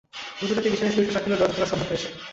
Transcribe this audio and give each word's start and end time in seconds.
গভীর 0.39 0.55
রাতে 0.57 0.69
বিছানায় 0.73 0.93
শুয়ে 0.93 1.05
শুয়ে 1.07 1.15
শাকিলের 1.15 1.39
দরজা 1.41 1.53
খোলার 1.55 1.69
শব্দ 1.71 1.83
পায় 1.89 1.99
সে। 2.01 2.09